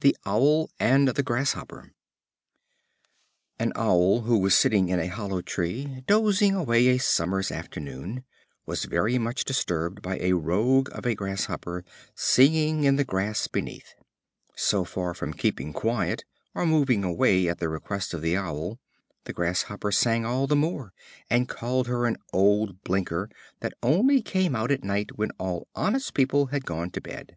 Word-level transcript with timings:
The 0.00 0.16
Owl 0.24 0.70
and 0.80 1.08
the 1.08 1.22
Grasshopper. 1.22 1.92
An 3.58 3.72
Owl 3.76 4.20
who 4.22 4.38
was 4.38 4.54
sitting 4.54 4.88
in 4.88 4.98
a 4.98 5.08
hollow 5.08 5.42
tree, 5.42 6.02
dozing 6.06 6.54
away 6.54 6.88
a 6.88 6.96
summer's 6.96 7.52
afternoon, 7.52 8.24
was 8.64 8.86
very 8.86 9.18
much 9.18 9.44
disturbed 9.44 10.00
by 10.00 10.16
a 10.18 10.32
rogue 10.32 10.88
of 10.92 11.04
a 11.04 11.14
Grasshopper 11.14 11.84
singing 12.14 12.84
in 12.84 12.96
the 12.96 13.04
grass 13.04 13.48
beneath. 13.48 13.92
So 14.56 14.82
far 14.82 15.12
from 15.12 15.34
keeping 15.34 15.74
quiet, 15.74 16.24
or 16.54 16.64
moving 16.64 17.04
away 17.04 17.46
at 17.46 17.58
the 17.58 17.68
request 17.68 18.14
of 18.14 18.22
the 18.22 18.38
Owl, 18.38 18.80
the 19.24 19.34
Grasshopper 19.34 19.92
sang 19.92 20.24
all 20.24 20.46
the 20.46 20.56
more, 20.56 20.94
and 21.28 21.50
called 21.50 21.86
her 21.86 22.06
an 22.06 22.16
old 22.32 22.82
blinker, 22.82 23.28
that 23.60 23.74
only 23.82 24.22
came 24.22 24.56
out 24.56 24.70
at 24.70 24.84
night 24.84 25.18
when 25.18 25.32
all 25.32 25.68
honest 25.74 26.14
people 26.14 26.46
had 26.46 26.64
gone 26.64 26.88
to 26.92 27.02
bed. 27.02 27.36